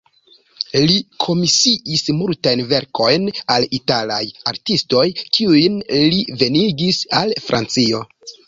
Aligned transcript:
Li 0.91 0.95
komisiis 1.25 2.03
multajn 2.21 2.63
verkojn 2.71 3.29
al 3.57 3.67
italaj 3.81 4.19
artistoj, 4.55 5.07
kiujn 5.39 5.79
li 5.95 6.25
venigis 6.43 7.03
al 7.23 7.39
Francio. 7.51 8.07